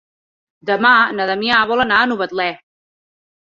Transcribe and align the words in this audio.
Demà 0.69 0.93
na 1.19 1.27
Damià 1.33 1.61
vol 1.73 1.85
anar 1.85 2.01
a 2.07 2.11
Novetlè. 2.15 2.51